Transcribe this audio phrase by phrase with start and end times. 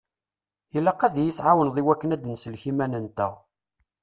[0.77, 3.33] Ilaq ad yi-tɛawneḍ i wakken ad nsellek iman-nteɣ.